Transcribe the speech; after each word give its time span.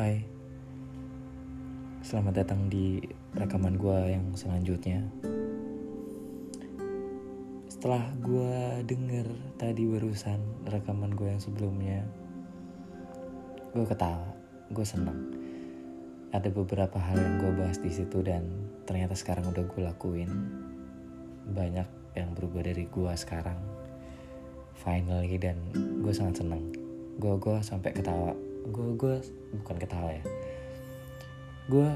Hai. 0.00 0.24
Selamat 2.00 2.40
datang 2.40 2.72
di 2.72 3.04
rekaman 3.36 3.76
gue 3.76 4.16
yang 4.16 4.32
selanjutnya. 4.32 5.04
Setelah 7.68 8.08
gue 8.24 8.80
denger 8.88 9.28
tadi 9.60 9.84
barusan 9.84 10.40
rekaman 10.64 11.12
gue 11.12 11.28
yang 11.28 11.42
sebelumnya 11.44 12.00
Gue 13.76 13.84
ketawa, 13.84 14.32
gue 14.72 14.86
senang 14.88 15.36
Ada 16.32 16.48
beberapa 16.48 16.96
hal 16.96 17.20
yang 17.20 17.36
gue 17.36 17.60
bahas 17.60 17.76
di 17.76 17.92
situ 17.92 18.24
dan 18.24 18.48
ternyata 18.88 19.12
sekarang 19.12 19.52
udah 19.52 19.68
gue 19.68 19.84
lakuin. 19.84 20.32
Banyak 21.52 22.16
yang 22.16 22.32
berubah 22.32 22.64
dari 22.64 22.88
gue 22.88 23.12
sekarang. 23.20 23.60
Finally 24.80 25.36
dan 25.36 25.60
gue 26.00 26.12
sangat 26.16 26.40
senang 26.40 26.72
Gue 27.20 27.36
gue 27.36 27.60
sampai 27.60 27.92
ketawa 27.92 28.32
gue 28.70 28.88
gue 28.96 29.14
bukan 29.60 29.76
ketawa 29.76 30.10
ya. 30.14 30.24
Gue 31.66 31.90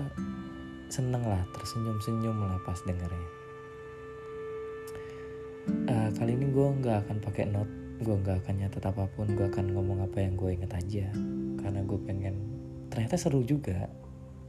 seneng 0.91 1.24
lah 1.27 1.42
tersenyum 1.55 1.98
senyum 2.02 2.37
lah 2.38 2.59
pas 2.62 2.78
dengernya. 2.84 3.30
Uh, 5.88 6.09
kali 6.15 6.37
ini 6.37 6.52
gue 6.52 6.66
nggak 6.84 7.09
akan 7.09 7.16
pakai 7.24 7.48
note 7.48 7.73
gue 8.05 8.15
nggak 8.20 8.45
akan 8.45 8.55
nyatet 8.60 8.84
apa 8.84 9.09
pun 9.16 9.27
gue 9.32 9.46
akan 9.48 9.73
ngomong 9.73 10.05
apa 10.05 10.18
yang 10.20 10.34
gue 10.37 10.51
inget 10.55 10.73
aja. 10.74 11.06
Karena 11.62 11.80
gue 11.87 11.98
pengen 12.05 12.37
ternyata 12.93 13.16
seru 13.16 13.43
juga 13.43 13.88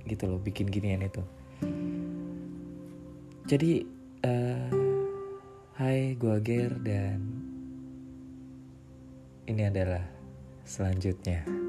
gitu 0.05 0.29
loh 0.29 0.41
bikin 0.41 0.69
ginian 0.69 1.01
itu. 1.05 1.23
Jadi 3.45 3.85
uh, 4.25 4.69
hai 5.77 6.17
gue 6.17 6.35
Ger 6.41 6.73
dan 6.81 7.21
ini 9.45 9.61
adalah 9.69 10.01
selanjutnya. 10.65 11.64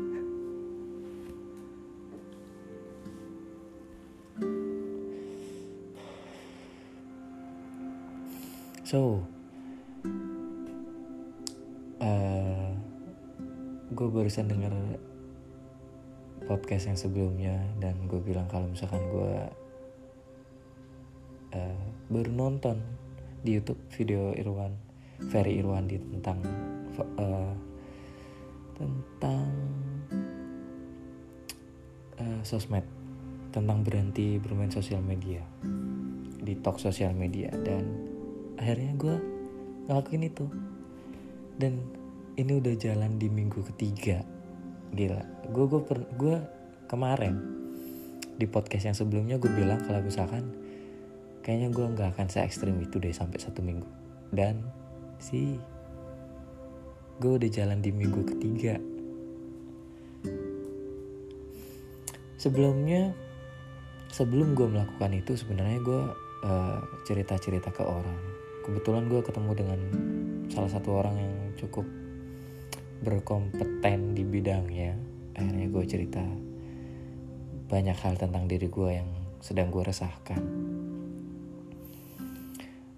So, 8.96 9.20
uh, 12.00 12.72
gue 13.92 14.08
barusan 14.08 14.48
denger 14.48 14.72
podcast 16.48 16.88
yang 16.88 16.96
sebelumnya 16.96 17.60
dan 17.76 18.08
gue 18.08 18.16
bilang 18.24 18.48
kalau 18.48 18.72
misalkan 18.72 19.04
gue 19.12 19.34
uh, 21.60 21.84
baru 22.08 22.32
nonton 22.32 22.80
di 23.44 23.60
YouTube 23.60 23.84
video 23.92 24.32
Irwan, 24.32 24.72
Ferry 25.28 25.60
Irwandi 25.60 26.00
tentang 26.16 26.40
uh, 27.20 27.52
tentang 28.80 29.44
uh, 32.16 32.40
sosmed, 32.48 32.88
tentang 33.52 33.84
berhenti 33.84 34.40
bermain 34.40 34.72
sosial 34.72 35.04
media, 35.04 35.44
di 36.40 36.56
talk 36.64 36.80
sosial 36.80 37.12
media 37.12 37.52
dan 37.60 38.15
akhirnya 38.56 38.92
gue 38.96 39.16
ngelakuin 39.88 40.24
itu. 40.26 40.46
Dan 41.56 41.80
ini 42.36 42.60
udah 42.60 42.74
jalan 42.76 43.16
di 43.16 43.28
minggu 43.32 43.64
ketiga. 43.72 44.20
Gila. 44.92 45.48
Gue 45.52 45.64
gue 45.68 45.80
gue 46.16 46.36
kemarin 46.90 47.34
di 48.36 48.44
podcast 48.44 48.92
yang 48.92 48.96
sebelumnya 48.96 49.40
gue 49.40 49.48
bilang 49.48 49.80
kalau 49.88 50.04
misalkan 50.04 50.52
kayaknya 51.40 51.72
gue 51.72 51.86
nggak 51.96 52.08
akan 52.12 52.28
se 52.28 52.44
ekstrim 52.44 52.76
itu 52.84 53.00
deh 53.00 53.14
sampai 53.14 53.40
satu 53.40 53.64
minggu. 53.64 53.88
Dan 54.28 54.60
si 55.16 55.56
gue 57.16 57.32
udah 57.32 57.48
jalan 57.48 57.80
di 57.80 57.90
minggu 57.94 58.20
ketiga. 58.36 58.76
Sebelumnya 62.36 63.16
sebelum 64.12 64.52
gue 64.52 64.68
melakukan 64.68 65.12
itu 65.16 65.32
sebenarnya 65.40 65.80
gue 65.80 66.02
uh, 66.44 66.80
cerita 67.08 67.40
cerita 67.40 67.72
ke 67.72 67.80
orang 67.80 68.45
kebetulan 68.66 69.06
gue 69.06 69.22
ketemu 69.22 69.52
dengan 69.54 69.80
salah 70.50 70.66
satu 70.66 70.98
orang 70.98 71.14
yang 71.22 71.34
cukup 71.54 71.86
berkompeten 73.06 74.18
di 74.18 74.26
bidangnya. 74.26 74.98
Akhirnya 75.38 75.70
gue 75.70 75.84
cerita 75.86 76.26
banyak 77.70 77.94
hal 77.94 78.18
tentang 78.18 78.50
diri 78.50 78.66
gue 78.66 78.90
yang 78.90 79.06
sedang 79.38 79.70
gue 79.70 79.86
resahkan. 79.86 80.42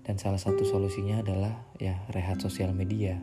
Dan 0.08 0.16
salah 0.16 0.40
satu 0.40 0.64
solusinya 0.64 1.20
adalah 1.20 1.52
ya 1.76 2.00
rehat 2.16 2.40
sosial 2.40 2.72
media. 2.72 3.20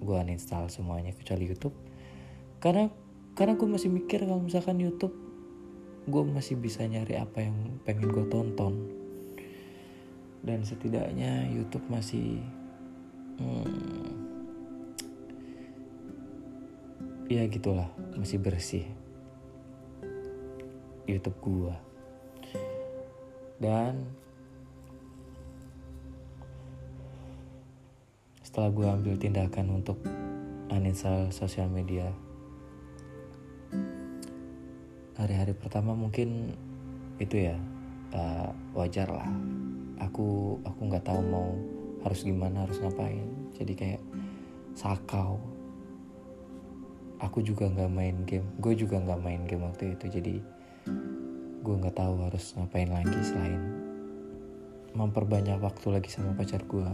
Gue 0.00 0.16
uninstall 0.16 0.72
semuanya 0.72 1.12
kecuali 1.12 1.44
YouTube. 1.52 1.76
Karena 2.64 2.88
karena 3.36 3.60
gue 3.60 3.68
masih 3.68 3.92
mikir 3.92 4.24
kalau 4.24 4.40
misalkan 4.40 4.80
YouTube 4.80 5.12
gue 6.08 6.22
masih 6.24 6.56
bisa 6.56 6.80
nyari 6.88 7.20
apa 7.20 7.44
yang 7.44 7.76
pengen 7.84 8.08
gue 8.08 8.24
tonton 8.32 9.03
dan 10.44 10.60
setidaknya 10.60 11.48
YouTube 11.48 11.88
masih 11.88 12.44
hmm, 13.40 14.12
ya 17.32 17.48
gitulah 17.48 17.88
masih 18.14 18.38
bersih. 18.38 18.84
YouTube 21.04 21.36
gua. 21.44 21.76
Dan 23.60 24.08
setelah 28.44 28.70
gua 28.72 28.88
ambil 28.96 29.16
tindakan 29.16 29.80
untuk 29.80 30.00
uninstall 30.68 31.28
sosial 31.32 31.68
media 31.68 32.08
hari-hari 35.14 35.54
pertama 35.54 35.94
mungkin 35.94 36.52
itu 37.22 37.46
ya 37.46 37.56
uh, 38.12 38.50
wajar 38.74 39.06
lah 39.06 39.30
aku 40.00 40.58
aku 40.62 40.80
nggak 40.90 41.06
tahu 41.06 41.20
mau 41.22 41.54
harus 42.04 42.20
gimana 42.22 42.68
harus 42.68 42.78
ngapain. 42.80 43.24
Jadi 43.56 43.72
kayak 43.74 44.02
sakau. 44.76 45.40
Aku 47.22 47.40
juga 47.40 47.70
nggak 47.70 47.90
main 47.92 48.16
game. 48.28 48.46
Gue 48.60 48.76
juga 48.76 49.00
nggak 49.00 49.20
main 49.22 49.42
game 49.48 49.64
waktu 49.64 49.96
itu. 49.96 50.06
Jadi 50.10 50.34
gue 51.64 51.74
nggak 51.80 51.96
tahu 51.96 52.14
harus 52.28 52.52
ngapain 52.60 52.92
lagi 52.92 53.18
selain 53.24 53.62
memperbanyak 54.94 55.58
waktu 55.58 55.90
lagi 55.90 56.10
sama 56.12 56.36
pacar 56.38 56.62
gue. 56.62 56.90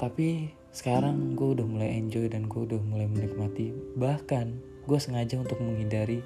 Tapi 0.00 0.52
sekarang 0.74 1.38
gue 1.38 1.54
udah 1.54 1.66
mulai 1.68 1.98
enjoy 1.98 2.26
dan 2.26 2.48
gue 2.48 2.60
udah 2.66 2.80
mulai 2.82 3.06
menikmati. 3.06 3.70
Bahkan 3.94 4.46
gue 4.84 4.98
sengaja 5.00 5.36
untuk 5.40 5.60
menghindari 5.60 6.24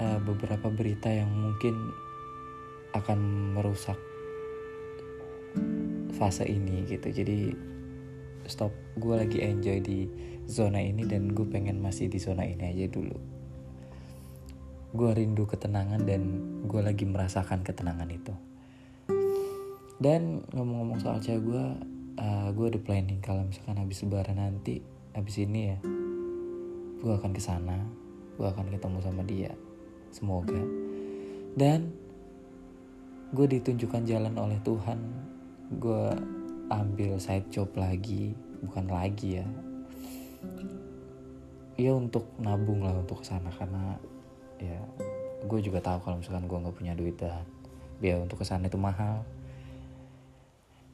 uh, 0.00 0.18
beberapa 0.20 0.68
berita 0.72 1.08
yang 1.12 1.28
mungkin 1.30 1.74
akan 2.96 3.18
merusak 3.56 3.98
fase 6.16 6.48
ini 6.48 6.88
gitu. 6.88 7.12
Jadi 7.12 7.52
stop. 8.48 8.72
Gue 8.96 9.20
lagi 9.20 9.44
enjoy 9.44 9.84
di 9.84 10.08
zona 10.48 10.80
ini 10.80 11.04
dan 11.04 11.32
gue 11.36 11.44
pengen 11.44 11.82
masih 11.84 12.08
di 12.08 12.16
zona 12.16 12.48
ini 12.48 12.72
aja 12.72 12.88
dulu. 12.88 13.18
Gue 14.96 15.10
rindu 15.12 15.44
ketenangan 15.44 16.00
dan 16.08 16.22
gue 16.64 16.80
lagi 16.80 17.04
merasakan 17.04 17.60
ketenangan 17.60 18.08
itu. 18.08 18.32
Dan 20.00 20.44
ngomong-ngomong 20.52 21.00
soal 21.00 21.20
cewek 21.20 21.42
gue 21.44 21.64
uh, 22.20 22.48
gue 22.52 22.66
ada 22.68 22.80
planning 22.80 23.20
kalau 23.20 23.44
misalkan 23.44 23.80
habis 23.80 24.00
lebaran 24.04 24.40
nanti 24.40 24.80
habis 25.16 25.36
ini 25.40 25.72
ya 25.72 25.78
gue 27.00 27.12
akan 27.12 27.32
ke 27.32 27.40
sana 27.40 27.86
gue 28.36 28.44
akan 28.44 28.68
ketemu 28.72 28.98
sama 29.00 29.22
dia 29.24 29.52
semoga. 30.16 30.56
Dan 31.52 31.92
gue 33.36 33.46
ditunjukkan 33.60 34.08
jalan 34.08 34.32
oleh 34.40 34.56
Tuhan. 34.64 34.98
Gue 35.76 36.16
ambil 36.72 37.20
side 37.20 37.52
job 37.52 37.68
lagi 37.76 38.32
bukan 38.64 38.88
lagi 38.88 39.44
ya. 39.44 39.46
Ya 41.76 41.92
untuk 41.92 42.24
nabung 42.40 42.80
lah 42.80 42.96
untuk 42.96 43.20
ke 43.20 43.28
sana 43.28 43.52
karena 43.52 44.00
ya 44.56 44.80
gue 45.44 45.60
juga 45.60 45.84
tahu 45.84 46.00
kalau 46.00 46.16
misalkan 46.24 46.48
gue 46.48 46.62
nggak 46.64 46.76
punya 46.80 46.96
duit 46.96 47.20
dan 47.20 47.44
biaya 48.00 48.24
untuk 48.24 48.40
ke 48.40 48.46
sana 48.48 48.72
itu 48.72 48.80
mahal. 48.80 49.20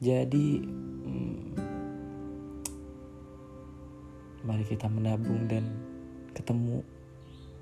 Jadi 0.03 0.59
hmm, 0.59 1.55
mari 4.43 4.67
kita 4.67 4.91
menabung 4.91 5.47
dan 5.47 5.63
ketemu 6.35 6.83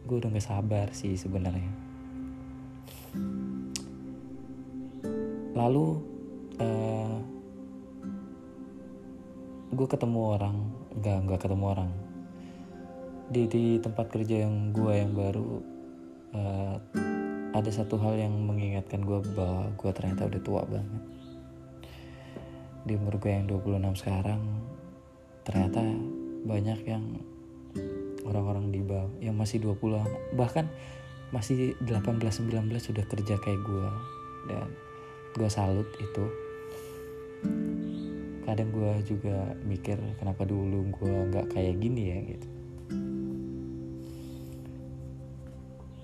gue 0.05 0.15
udah 0.17 0.29
gak 0.33 0.45
sabar 0.45 0.87
sih 0.91 1.13
sebenarnya. 1.15 1.71
Lalu 5.51 5.85
uh, 6.57 6.63
eh, 6.63 7.17
gue 9.71 9.87
ketemu 9.87 10.19
orang. 10.19 10.57
Nggak 10.91 11.17
nggak 11.27 11.39
ketemu 11.43 11.65
orang. 11.67 11.91
Di 13.31 13.47
di 13.47 13.63
tempat 13.79 14.11
kerja 14.11 14.43
yang 14.47 14.75
gue 14.75 14.93
yang 14.95 15.11
baru 15.15 15.47
uh, 16.35 16.75
ada 17.51 17.71
satu 17.71 17.99
hal 17.99 18.15
yang 18.15 18.33
mengingatkan 18.47 19.03
gue 19.03 19.19
bahwa 19.35 19.71
gue 19.75 19.91
ternyata 19.91 20.27
udah 20.27 20.41
tua 20.41 20.61
banget. 20.63 21.03
Di 22.87 22.97
umur 22.97 23.19
gue 23.21 23.31
yang 23.31 23.45
26 23.45 24.01
sekarang 24.01 24.41
ternyata 25.41 25.81
banyak 26.45 26.79
yang 26.85 27.03
orang-orang 28.25 28.69
di 28.69 28.81
bawah 28.83 29.09
yang 29.19 29.37
masih 29.37 29.61
20 29.61 30.37
bahkan 30.37 30.69
masih 31.31 31.79
18-19 31.87 32.67
sudah 32.77 33.05
kerja 33.07 33.39
kayak 33.39 33.61
gue 33.63 33.89
dan 34.51 34.67
gue 35.31 35.49
salut 35.49 35.87
itu. 35.95 36.25
Kadang 38.43 38.69
gue 38.75 38.91
juga 39.07 39.55
mikir 39.63 39.95
kenapa 40.19 40.43
dulu 40.43 40.91
gue 40.91 41.15
nggak 41.31 41.55
kayak 41.55 41.79
gini 41.79 42.03
ya 42.11 42.17
gitu. 42.35 42.47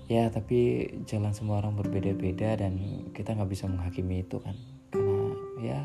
Ya 0.08 0.24
tapi 0.32 0.88
jalan 1.04 1.36
semua 1.36 1.60
orang 1.60 1.76
berbeda-beda 1.76 2.56
dan 2.56 2.80
kita 3.12 3.36
nggak 3.36 3.52
bisa 3.52 3.68
menghakimi 3.68 4.24
itu 4.24 4.40
kan. 4.40 4.56
Karena 4.88 5.28
ya 5.60 5.80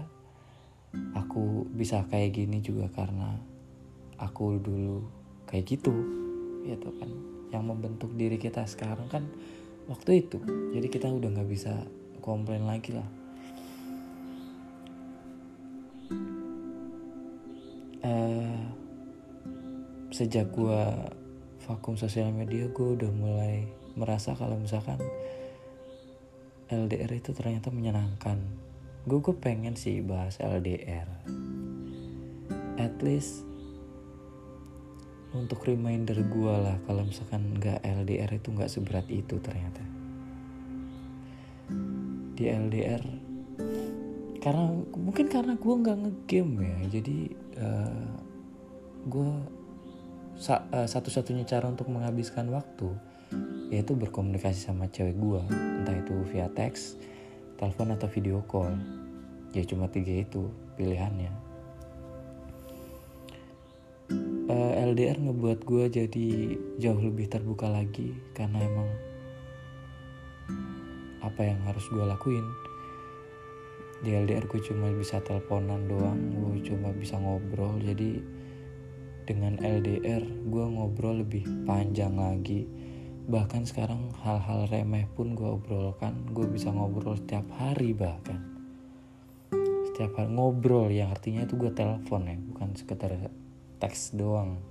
aku 1.12 1.68
bisa 1.68 2.08
kayak 2.08 2.32
gini 2.32 2.64
juga 2.64 2.88
karena 2.96 3.36
aku 4.16 4.56
dulu 4.64 5.04
kayak 5.52 5.68
gitu 5.68 6.23
gitu 6.66 6.90
kan. 6.98 7.10
Yang 7.54 7.64
membentuk 7.70 8.12
diri 8.16 8.40
kita 8.40 8.66
sekarang 8.66 9.06
kan 9.12 9.24
waktu 9.88 10.26
itu. 10.26 10.40
Jadi 10.74 10.88
kita 10.90 11.12
udah 11.12 11.30
nggak 11.30 11.50
bisa 11.52 11.84
komplain 12.24 12.66
lagi 12.66 12.96
lah. 12.96 13.10
Uh, 18.04 18.60
sejak 20.12 20.52
gue 20.52 20.82
vakum 21.64 21.96
sosial 21.96 22.36
media 22.36 22.68
gue 22.68 22.88
udah 23.00 23.12
mulai 23.16 23.64
merasa 23.96 24.36
kalau 24.36 24.60
misalkan 24.60 25.00
LDR 26.68 27.12
itu 27.16 27.32
ternyata 27.32 27.72
menyenangkan. 27.72 28.40
Gue 29.08 29.20
gue 29.20 29.36
pengen 29.36 29.76
sih 29.76 30.04
bahas 30.04 30.40
LDR 30.40 31.08
at 32.78 32.96
least 33.06 33.46
untuk 35.34 35.66
reminder 35.66 36.18
gue 36.22 36.54
lah 36.54 36.78
kalau 36.86 37.04
misalkan 37.06 37.58
nggak 37.58 37.82
LDR 37.82 38.30
itu 38.30 38.48
nggak 38.54 38.70
seberat 38.70 39.08
itu 39.10 39.42
ternyata. 39.42 39.82
Di 42.34 42.50
LDR 42.50 43.04
karena 44.44 44.76
mungkin 45.00 45.32
karena 45.32 45.56
gue 45.56 45.72
nggak 45.72 45.98
ngegame 46.04 46.68
ya 46.68 47.00
jadi 47.00 47.18
uh, 47.64 47.64
eh, 47.64 48.12
gue 49.08 49.30
sa 50.36 50.68
uh, 50.68 50.84
satu-satunya 50.84 51.48
cara 51.48 51.72
untuk 51.72 51.88
menghabiskan 51.88 52.52
waktu 52.52 52.92
yaitu 53.72 53.96
berkomunikasi 53.96 54.60
sama 54.68 54.92
cewek 54.92 55.16
gue 55.16 55.42
entah 55.50 55.96
itu 55.96 56.14
via 56.28 56.52
teks 56.52 57.00
telepon 57.58 57.96
atau 57.96 58.10
video 58.12 58.44
call. 58.44 58.76
Ya 59.54 59.64
cuma 59.64 59.86
tiga 59.86 60.12
itu 60.12 60.50
pilihannya 60.76 61.43
uh, 64.54 64.72
eh, 64.78 64.86
LDR 64.94 65.18
ngebuat 65.18 65.60
gue 65.66 65.84
jadi 65.90 66.28
jauh 66.78 67.02
lebih 67.02 67.26
terbuka 67.26 67.66
lagi 67.68 68.14
karena 68.38 68.62
emang 68.62 68.90
apa 71.26 71.42
yang 71.42 71.60
harus 71.66 71.86
gue 71.90 72.06
lakuin. 72.06 72.46
Di 74.04 74.12
LDR 74.12 74.46
gue 74.46 74.60
cuma 74.60 74.92
bisa 74.92 75.24
teleponan 75.24 75.88
doang 75.88 76.20
gue 76.36 76.62
cuma 76.68 76.94
bisa 76.94 77.18
ngobrol. 77.18 77.80
Jadi 77.82 78.22
dengan 79.24 79.56
LDR 79.64 80.22
gue 80.24 80.66
ngobrol 80.68 81.24
lebih 81.26 81.48
panjang 81.66 82.20
lagi. 82.20 82.68
Bahkan 83.24 83.64
sekarang 83.64 84.12
hal-hal 84.20 84.68
remeh 84.68 85.08
pun 85.16 85.32
gue 85.32 85.48
obrolkan 85.48 86.28
gue 86.36 86.44
bisa 86.52 86.70
ngobrol 86.70 87.16
setiap 87.16 87.48
hari 87.56 87.96
bahkan. 87.96 88.44
Setiap 89.88 90.20
hari 90.20 90.36
ngobrol 90.36 90.92
yang 90.92 91.08
artinya 91.16 91.48
itu 91.48 91.56
gue 91.56 91.72
telepon 91.72 92.28
ya 92.28 92.36
bukan 92.36 92.76
sekedar 92.76 93.32
teks 93.84 94.16
doang 94.16 94.64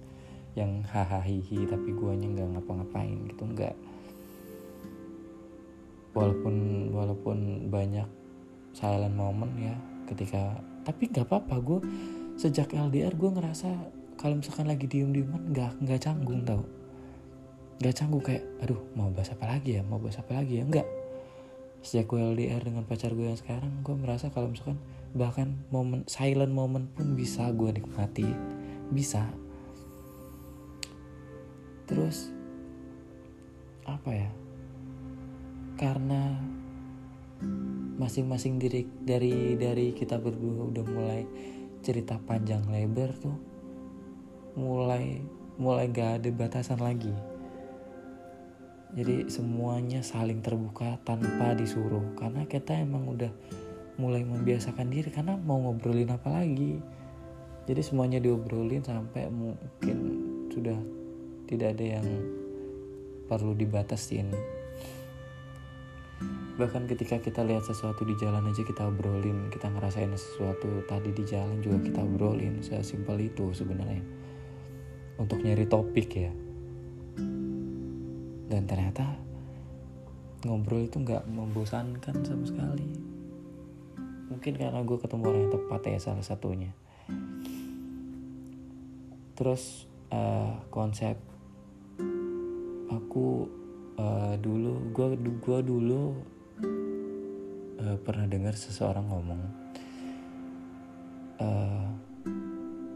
yang 0.56 0.80
hahaha 0.88 1.20
tapi 1.68 1.88
guanya 1.92 2.32
nggak 2.32 2.48
ngapa-ngapain 2.56 3.28
gitu 3.28 3.44
nggak. 3.44 3.76
Walaupun 6.16 6.54
walaupun 6.96 7.68
banyak 7.68 8.08
silent 8.72 9.12
moment 9.12 9.52
ya 9.60 9.76
ketika 10.08 10.56
tapi 10.80 11.12
nggak 11.12 11.28
apa-apa 11.28 11.60
gue 11.60 11.80
sejak 12.40 12.72
LDR 12.72 13.12
gue 13.12 13.30
ngerasa 13.36 13.68
kalau 14.16 14.40
misalkan 14.40 14.64
lagi 14.64 14.88
diem-dieman 14.88 15.52
nggak 15.52 15.76
nggak 15.84 16.00
canggung 16.00 16.40
tau. 16.48 16.64
Nggak 17.84 17.94
canggung 18.00 18.24
kayak 18.24 18.44
aduh 18.64 18.80
mau 18.96 19.12
bahas 19.12 19.28
apa 19.36 19.44
lagi 19.44 19.76
ya? 19.76 19.84
Mau 19.84 20.00
bahas 20.00 20.16
apa 20.20 20.40
lagi 20.40 20.60
ya? 20.60 20.64
Nggak. 20.64 20.88
Sejak 21.84 22.08
gue 22.08 22.20
LDR 22.20 22.64
dengan 22.64 22.88
pacar 22.88 23.12
gue 23.12 23.28
yang 23.28 23.36
sekarang 23.36 23.84
gue 23.84 23.92
merasa 23.92 24.32
kalau 24.32 24.48
misalkan 24.52 24.80
bahkan 25.12 25.60
momen 25.68 26.08
silent 26.08 26.52
moment 26.52 26.88
pun 26.96 27.12
bisa 27.12 27.52
gue 27.52 27.68
nikmati 27.76 28.51
bisa. 28.92 29.24
Terus 31.88 32.30
apa 33.88 34.10
ya? 34.12 34.30
Karena 35.80 36.38
masing-masing 37.98 38.60
diri 38.60 38.86
dari 39.02 39.58
dari 39.58 39.90
kita 39.96 40.20
berdua 40.20 40.70
udah 40.70 40.84
mulai 40.86 41.22
cerita 41.82 42.14
panjang 42.22 42.62
lebar 42.70 43.10
tuh 43.18 43.34
mulai 44.54 45.18
mulai 45.56 45.88
gak 45.88 46.22
ada 46.22 46.30
batasan 46.32 46.80
lagi. 46.80 47.12
Jadi 48.92 49.32
semuanya 49.32 50.04
saling 50.04 50.44
terbuka 50.44 51.00
tanpa 51.00 51.56
disuruh. 51.56 52.12
Karena 52.12 52.44
kita 52.44 52.76
emang 52.76 53.08
udah 53.08 53.32
mulai 53.96 54.20
membiasakan 54.20 54.92
diri 54.92 55.08
karena 55.08 55.36
mau 55.40 55.60
ngobrolin 55.64 56.12
apa 56.12 56.44
lagi 56.44 56.80
jadi 57.62 57.78
semuanya 57.78 58.18
diobrolin 58.18 58.82
sampai 58.82 59.30
mungkin 59.30 59.98
sudah 60.50 60.74
tidak 61.46 61.78
ada 61.78 61.84
yang 61.98 62.06
perlu 63.30 63.54
dibatasin. 63.54 64.34
Bahkan 66.58 66.90
ketika 66.90 67.22
kita 67.22 67.46
lihat 67.46 67.64
sesuatu 67.64 68.02
di 68.02 68.18
jalan 68.18 68.50
aja 68.50 68.66
kita 68.66 68.84
obrolin 68.84 69.48
kita 69.48 69.72
ngerasain 69.72 70.12
sesuatu 70.12 70.84
tadi 70.84 71.14
di 71.14 71.24
jalan 71.24 71.62
juga 71.62 71.80
kita 71.86 72.02
obrolin 72.02 72.60
sesimpel 72.66 73.30
itu 73.30 73.54
sebenarnya. 73.54 74.02
Untuk 75.22 75.38
nyari 75.46 75.64
topik 75.70 76.08
ya. 76.18 76.34
Dan 78.50 78.66
ternyata 78.66 79.06
ngobrol 80.42 80.90
itu 80.90 80.98
nggak 80.98 81.30
membosankan 81.30 82.26
sama 82.26 82.44
sekali. 82.44 82.90
Mungkin 84.34 84.52
karena 84.58 84.82
gue 84.82 84.98
ketemu 84.98 85.22
orang 85.30 85.40
yang 85.46 85.54
tepat 85.54 85.80
ya 85.86 85.98
salah 86.02 86.26
satunya 86.26 86.74
terus 89.32 89.89
uh, 90.12 90.60
konsep 90.69 91.17
aku 92.93 93.48
uh, 93.96 94.34
dulu 94.36 94.93
gue 94.93 95.06
gua 95.41 95.58
dulu 95.65 96.12
uh, 97.81 97.96
pernah 98.05 98.29
dengar 98.29 98.53
seseorang 98.53 99.08
ngomong 99.08 99.43
uh, 101.41 101.89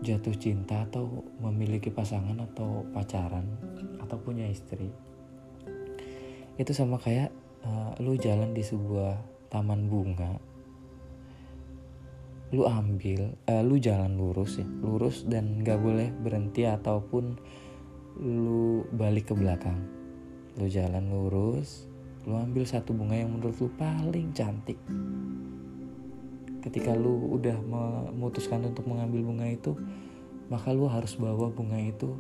jatuh 0.04 0.36
cinta 0.36 0.86
atau 0.86 1.24
memiliki 1.42 1.90
pasangan 1.90 2.36
atau 2.38 2.86
pacaran 2.94 3.42
atau 3.98 4.16
punya 4.22 4.46
istri. 4.46 4.92
Itu 6.54 6.72
sama 6.76 7.00
kayak 7.02 7.34
uh, 7.66 7.98
lu 7.98 8.14
jalan 8.14 8.54
di 8.54 8.62
sebuah 8.62 9.18
taman 9.50 9.90
bunga 9.90 10.55
lu 12.54 12.62
ambil 12.62 13.34
uh, 13.50 13.62
lu 13.66 13.74
jalan 13.82 14.14
lurus 14.14 14.62
ya 14.62 14.66
lurus 14.78 15.26
dan 15.26 15.66
gak 15.66 15.82
boleh 15.82 16.14
berhenti 16.22 16.62
ataupun 16.62 17.34
lu 18.22 18.86
balik 18.94 19.28
ke 19.28 19.34
belakang. 19.36 19.82
Lu 20.56 20.70
jalan 20.70 21.10
lurus 21.10 21.90
lu 22.26 22.34
ambil 22.34 22.66
satu 22.66 22.90
bunga 22.90 23.18
yang 23.18 23.34
menurut 23.34 23.54
lu 23.58 23.70
paling 23.74 24.30
cantik. 24.34 24.78
Ketika 26.62 26.94
lu 26.94 27.38
udah 27.38 27.54
memutuskan 27.62 28.66
untuk 28.66 28.86
mengambil 28.90 29.22
bunga 29.26 29.46
itu 29.46 29.74
maka 30.46 30.70
lu 30.70 30.86
harus 30.86 31.18
bawa 31.18 31.50
bunga 31.50 31.78
itu 31.78 32.14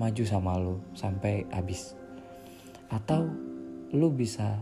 maju 0.00 0.24
sama 0.24 0.56
lu 0.56 0.80
sampai 0.96 1.44
habis. 1.52 1.92
Atau 2.88 3.28
lu 3.92 4.08
bisa 4.10 4.58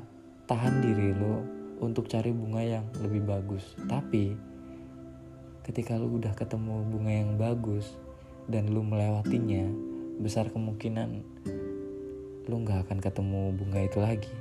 tahan 0.51 0.83
diri 0.83 1.15
lu 1.15 1.62
untuk 1.83 2.07
cari 2.07 2.31
bunga 2.31 2.63
yang 2.63 2.87
lebih 3.03 3.27
bagus. 3.27 3.75
Tapi 3.91 4.39
ketika 5.67 5.99
lu 5.99 6.23
udah 6.23 6.31
ketemu 6.39 6.87
bunga 6.87 7.13
yang 7.13 7.35
bagus 7.35 7.99
dan 8.47 8.71
lu 8.71 8.87
melewatinya, 8.87 9.67
besar 10.23 10.47
kemungkinan 10.55 11.27
lu 12.47 12.55
nggak 12.63 12.87
akan 12.87 12.99
ketemu 13.03 13.55
bunga 13.55 13.81
itu 13.83 13.99
lagi. 13.99 14.35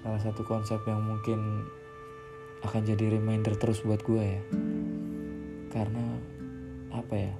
Salah 0.00 0.20
satu 0.24 0.40
konsep 0.48 0.80
yang 0.88 1.04
mungkin 1.04 1.68
akan 2.64 2.82
jadi 2.84 3.16
reminder 3.20 3.56
terus 3.56 3.80
buat 3.84 4.00
gue 4.04 4.24
ya. 4.24 4.42
Karena 5.72 6.04
apa 6.92 7.14
ya? 7.16 7.34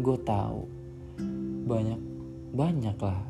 Gue 0.00 0.16
tahu 0.24 0.64
banyak 1.68 2.00
banyak 2.50 2.96
lah 2.98 3.29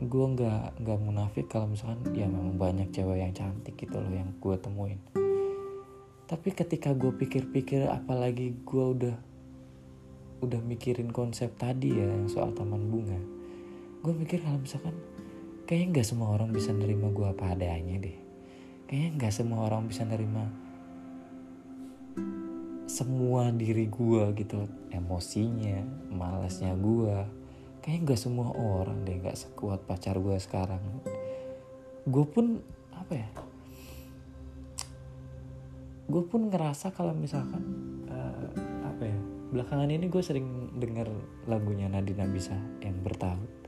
gue 0.00 0.26
nggak 0.36 0.80
nggak 0.80 0.98
munafik 1.00 1.46
kalau 1.52 1.68
misalkan 1.68 2.00
ya 2.16 2.24
memang 2.24 2.56
banyak 2.56 2.88
cewek 2.88 3.20
yang 3.20 3.36
cantik 3.36 3.76
gitu 3.76 4.00
loh 4.00 4.12
yang 4.12 4.32
gue 4.40 4.56
temuin. 4.56 5.00
Tapi 6.24 6.48
ketika 6.56 6.96
gue 6.96 7.12
pikir-pikir 7.12 7.88
apalagi 7.90 8.56
gue 8.64 8.84
udah 8.96 9.16
udah 10.40 10.60
mikirin 10.64 11.12
konsep 11.12 11.52
tadi 11.60 11.92
ya 11.92 12.08
yang 12.08 12.24
soal 12.24 12.56
taman 12.56 12.88
bunga 12.88 13.40
gue 14.00 14.16
mikir 14.16 14.40
kalau 14.40 14.56
misalkan 14.56 14.96
kayaknya 15.68 16.00
nggak 16.00 16.08
semua 16.08 16.32
orang 16.32 16.56
bisa 16.56 16.72
nerima 16.72 17.12
gue 17.12 17.26
apa 17.28 17.52
adanya 17.52 18.00
deh. 18.00 18.16
Kayaknya 18.88 19.10
nggak 19.20 19.34
semua 19.36 19.68
orang 19.68 19.86
bisa 19.86 20.02
nerima 20.08 20.48
semua 22.90 23.54
diri 23.54 23.86
gue 23.86 24.24
gitu 24.34 24.66
emosinya 24.90 25.86
malasnya 26.10 26.74
gue 26.74 27.16
kayaknya 27.80 28.12
nggak 28.12 28.20
semua 28.20 28.48
orang 28.52 29.04
deh 29.04 29.16
nggak 29.20 29.36
sekuat 29.36 29.84
pacar 29.88 30.16
gue 30.20 30.36
sekarang. 30.36 30.80
Gue 32.04 32.24
pun 32.28 32.60
apa 32.92 33.12
ya? 33.16 33.28
Gue 36.10 36.22
pun 36.26 36.52
ngerasa 36.52 36.92
kalau 36.92 37.16
misalkan 37.16 37.62
uh, 38.08 38.48
apa 38.84 39.02
ya? 39.04 39.18
Belakangan 39.50 39.90
ini 39.90 40.06
gue 40.06 40.22
sering 40.22 40.78
denger 40.78 41.10
lagunya 41.50 41.90
Nadina 41.90 42.28
bisa 42.28 42.54
yang 42.84 43.02
bertahun 43.02 43.60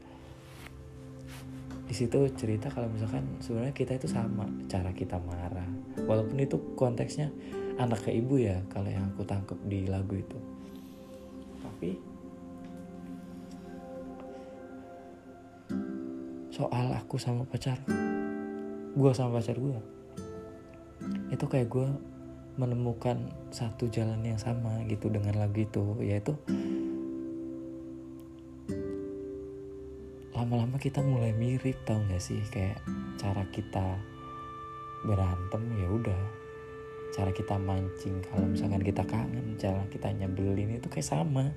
di 1.93 2.01
situ 2.01 2.25
cerita 2.33 2.73
kalau 2.73 2.89
misalkan 2.89 3.37
sebenarnya 3.45 3.77
kita 3.77 4.01
itu 4.01 4.09
sama 4.09 4.49
cara 4.65 4.97
kita 4.97 5.21
marah. 5.21 5.69
Walaupun 6.09 6.41
itu 6.41 6.57
konteksnya 6.73 7.29
anak 7.77 8.09
ke 8.09 8.17
ibu 8.17 8.41
ya 8.41 8.65
kalau 8.73 8.89
yang 8.89 9.13
aku 9.13 9.29
tangkap 9.29 9.61
di 9.69 9.85
lagu 9.85 10.17
itu. 10.17 10.41
Tapi 11.61 12.12
soal 16.53 16.93
aku 16.93 17.17
sama 17.17 17.49
pacar. 17.49 17.81
Gue 18.93 19.11
sama 19.17 19.41
pacar 19.41 19.57
gue 19.57 20.03
itu 21.33 21.45
kayak 21.49 21.73
gue 21.73 21.89
menemukan 22.61 23.17
satu 23.49 23.89
jalan 23.89 24.21
yang 24.21 24.37
sama 24.37 24.85
gitu 24.85 25.09
dengan 25.09 25.41
lagu 25.41 25.65
itu 25.65 25.97
yaitu 26.05 26.37
lama-lama 30.37 30.77
kita 30.77 31.01
mulai 31.01 31.33
mirip 31.33 31.81
tau 31.89 31.97
gak 32.13 32.21
sih? 32.21 32.41
Kayak 32.53 32.85
cara 33.17 33.49
kita 33.49 33.97
berantem 35.09 35.63
ya 35.81 35.89
udah. 35.89 36.23
Cara 37.13 37.33
kita 37.33 37.61
mancing 37.61 38.25
kalau 38.29 38.49
misalkan 38.49 38.81
kita 38.85 39.05
kangen 39.05 39.57
cara 39.57 39.85
kita 39.89 40.13
nyebelin 40.13 40.77
itu 40.77 40.89
kayak 40.93 41.09
sama. 41.09 41.53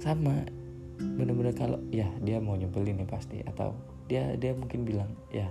Sama 0.00 0.48
bener-bener 0.98 1.54
kalau 1.54 1.78
ya 1.94 2.10
dia 2.20 2.42
mau 2.42 2.58
nyebelin 2.58 3.02
nih 3.02 3.08
pasti. 3.08 3.40
Atau 3.46 3.74
dia 4.10 4.34
dia 4.34 4.52
mungkin 4.54 4.82
bilang 4.82 5.10
ya 5.30 5.48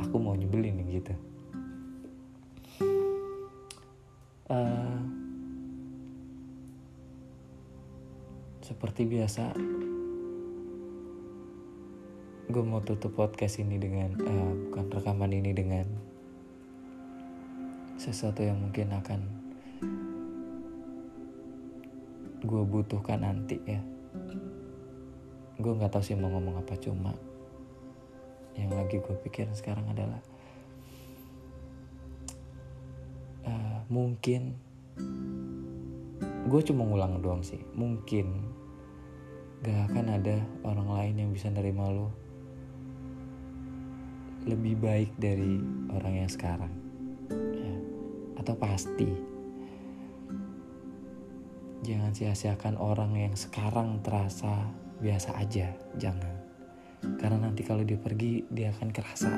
aku 0.00 0.16
mau 0.18 0.34
nyebelin 0.34 0.80
nih 0.80 1.00
gitu. 1.00 1.14
Uh, 4.52 5.00
seperti 8.60 9.08
biasa 9.08 9.56
gue 12.52 12.60
mau 12.60 12.84
tutup 12.84 13.16
podcast 13.16 13.64
ini 13.64 13.80
dengan 13.80 14.12
uh, 14.20 14.52
bukan 14.68 14.92
rekaman 14.92 15.32
ini 15.32 15.56
dengan 15.56 15.88
sesuatu 17.96 18.44
yang 18.44 18.60
mungkin 18.60 18.92
akan 18.92 19.20
gue 22.44 22.62
butuhkan 22.68 23.24
nanti 23.24 23.56
ya 23.64 23.80
gue 25.62 25.72
nggak 25.78 25.94
tahu 25.94 26.02
sih 26.02 26.18
mau 26.18 26.28
ngomong 26.34 26.58
apa 26.58 26.74
cuma 26.82 27.14
yang 28.58 28.74
lagi 28.74 28.98
gue 28.98 29.16
pikirin 29.22 29.54
sekarang 29.54 29.86
adalah 29.88 30.20
uh, 33.46 33.80
mungkin 33.88 34.58
gue 36.50 36.60
cuma 36.66 36.84
ngulang 36.84 37.22
doang 37.22 37.40
sih 37.40 37.62
mungkin 37.72 38.52
gak 39.62 39.94
akan 39.94 40.18
ada 40.18 40.42
orang 40.66 40.88
lain 40.90 41.14
yang 41.22 41.30
bisa 41.30 41.46
nerima 41.48 41.86
lo 41.86 42.10
lebih 44.42 44.74
baik 44.82 45.14
dari 45.14 45.62
orang 45.94 46.26
yang 46.26 46.30
sekarang 46.30 46.74
ya. 47.54 47.76
atau 48.42 48.58
pasti 48.58 49.06
jangan 51.86 52.10
sia-siakan 52.10 52.74
orang 52.74 53.14
yang 53.14 53.34
sekarang 53.38 54.02
terasa 54.02 54.66
biasa 55.02 55.34
aja 55.36 55.74
jangan. 55.98 56.34
Karena 57.18 57.50
nanti 57.50 57.66
kalau 57.66 57.82
dia 57.82 57.98
pergi 57.98 58.46
dia 58.46 58.70
akan 58.70 58.88
kerasa 58.94 59.32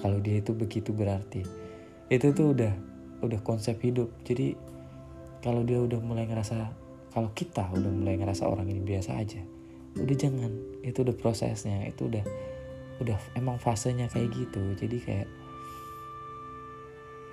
kalau 0.00 0.18
dia 0.24 0.40
itu 0.40 0.56
begitu 0.56 0.96
berarti. 0.96 1.44
Itu 2.08 2.32
tuh 2.32 2.56
udah 2.56 2.72
udah 3.20 3.40
konsep 3.44 3.76
hidup. 3.84 4.08
Jadi 4.24 4.56
kalau 5.44 5.60
dia 5.62 5.78
udah 5.78 6.00
mulai 6.00 6.24
ngerasa 6.24 6.72
kalau 7.12 7.30
kita 7.36 7.68
udah 7.68 7.92
mulai 7.92 8.16
ngerasa 8.16 8.48
orang 8.48 8.72
ini 8.72 8.80
biasa 8.80 9.20
aja 9.20 9.40
udah 10.00 10.16
jangan. 10.16 10.52
Itu 10.80 11.04
udah 11.04 11.16
prosesnya 11.16 11.84
itu 11.84 12.08
udah 12.08 12.24
udah 13.04 13.18
emang 13.36 13.60
fasenya 13.60 14.08
kayak 14.08 14.32
gitu. 14.32 14.62
Jadi 14.80 14.96
kayak 15.04 15.28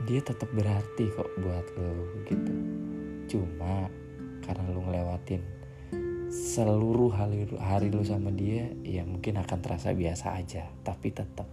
dia 0.03 0.19
tetap 0.19 0.51
berarti 0.51 1.07
kok 1.15 1.31
buat 1.39 1.65
lo 1.79 1.95
gitu. 2.27 2.53
Cuma 3.31 3.87
karena 4.43 4.67
lo 4.67 4.83
ngelewatin 4.83 5.62
seluruh 6.33 7.13
hari, 7.13 7.45
hari 7.61 7.93
lo 7.93 8.01
sama 8.01 8.33
dia 8.33 8.73
ya 8.81 9.05
mungkin 9.05 9.37
akan 9.37 9.59
terasa 9.61 9.93
biasa 9.93 10.33
aja 10.33 10.65
tapi 10.81 11.13
tetap 11.13 11.45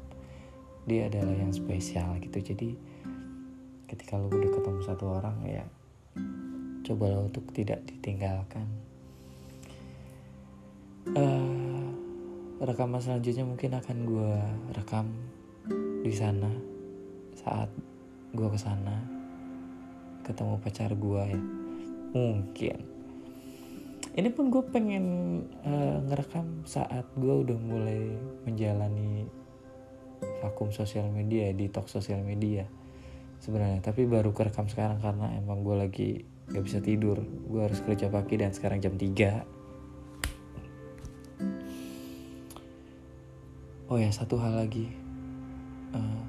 dia 0.88 1.12
adalah 1.12 1.36
yang 1.36 1.52
spesial 1.52 2.16
gitu 2.24 2.40
jadi 2.40 2.72
ketika 3.92 4.16
lo 4.16 4.32
udah 4.32 4.48
ketemu 4.48 4.80
satu 4.80 5.04
orang 5.20 5.36
ya 5.44 5.68
cobalah 6.90 7.22
untuk 7.22 7.46
tidak 7.54 7.86
ditinggalkan. 7.86 8.66
Uh, 11.14 11.86
rekaman 12.58 12.98
selanjutnya 12.98 13.46
mungkin 13.46 13.78
akan 13.78 13.96
gue 14.04 14.34
rekam 14.74 15.06
di 16.02 16.12
sana 16.12 16.50
saat 17.38 17.70
gue 18.34 18.48
ke 18.50 18.58
sana 18.58 18.98
ketemu 20.26 20.58
pacar 20.58 20.90
gue 20.98 21.22
ya. 21.30 21.40
Mungkin 22.10 22.99
ini 24.10 24.26
pun 24.34 24.50
gue 24.50 24.62
pengen 24.74 25.06
uh, 25.62 26.02
ngerekam 26.10 26.66
saat 26.66 27.06
gue 27.14 27.30
udah 27.30 27.54
mulai 27.54 28.10
menjalani 28.42 29.30
vakum 30.42 30.74
sosial 30.74 31.06
media 31.14 31.54
detox 31.54 31.94
sosial 31.94 32.18
media 32.26 32.66
sebenarnya. 33.38 33.78
Tapi 33.78 34.10
baru 34.10 34.34
kerekam 34.34 34.66
sekarang 34.66 34.98
karena 34.98 35.30
emang 35.38 35.62
gue 35.62 35.76
lagi 35.78 36.10
gak 36.50 36.64
bisa 36.66 36.82
tidur. 36.82 37.22
Gue 37.22 37.70
harus 37.70 37.78
kerja 37.86 38.10
pagi 38.10 38.34
dan 38.34 38.50
sekarang 38.50 38.82
jam 38.82 38.98
3 38.98 39.60
oh 43.90 43.98
ya 43.98 44.10
satu 44.10 44.38
hal 44.38 44.54
lagi. 44.54 44.86
Uh, 45.90 46.22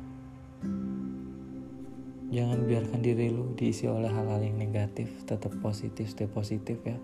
jangan 2.34 2.62
biarkan 2.66 3.02
diri 3.06 3.30
lu 3.30 3.54
diisi 3.58 3.86
oleh 3.90 4.10
hal-hal 4.10 4.42
yang 4.42 4.58
negatif. 4.62 5.10
Tetap 5.26 5.58
positif 5.66 6.14
stay 6.14 6.30
positif 6.30 6.78
ya 6.86 6.98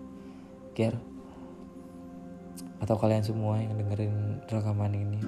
care 0.78 0.94
atau 2.78 2.94
kalian 2.94 3.26
semua 3.26 3.58
yang 3.58 3.74
dengerin 3.74 4.38
rekaman 4.46 4.94
ini. 4.94 5.18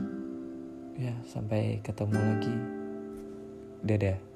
Ya 0.94 1.18
sampai 1.26 1.82
ketemu 1.82 2.14
lagi. 2.22 2.54
Dadah 3.82 4.29